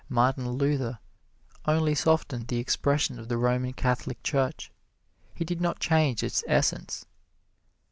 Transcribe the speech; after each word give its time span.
Martin 0.09 0.53
Luther 0.53 0.97
only 1.67 1.93
softened 1.93 2.47
the 2.47 2.57
expression 2.57 3.19
of 3.19 3.27
the 3.29 3.37
Roman 3.37 3.73
Catholic 3.73 4.23
Church 4.23 4.71
he 5.35 5.45
did 5.45 5.61
not 5.61 5.79
change 5.79 6.23
its 6.23 6.43
essence. 6.47 7.05